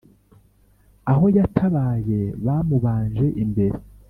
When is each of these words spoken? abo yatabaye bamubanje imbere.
abo 1.11 1.25
yatabaye 1.37 2.19
bamubanje 2.45 3.25
imbere. 3.43 3.77